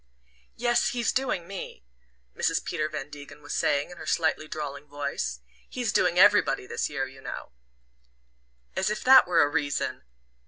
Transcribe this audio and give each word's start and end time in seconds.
"Yes 0.55 0.89
he's 0.93 1.11
doing 1.11 1.47
me," 1.47 1.85
Mrs. 2.35 2.65
Peter 2.65 2.89
Van 2.89 3.11
Degen 3.11 3.43
was 3.43 3.53
saying, 3.53 3.91
in 3.91 3.97
her 3.97 4.07
slightly 4.07 4.47
drawling 4.47 4.87
voice. 4.87 5.41
"He's 5.69 5.93
doing 5.93 6.17
everybody 6.17 6.65
this 6.65 6.89
year, 6.89 7.07
you 7.07 7.21
know" 7.21 7.51
"As 8.75 8.89
if 8.89 9.03
that 9.03 9.27
were 9.27 9.43
a 9.43 9.47
reason!" 9.47 10.01